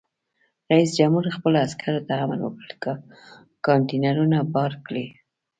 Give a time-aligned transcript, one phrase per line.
[0.71, 2.85] رئیس جمهور خپلو عسکرو ته امر وکړ؛
[3.65, 5.07] کانټینرونه بار کړئ!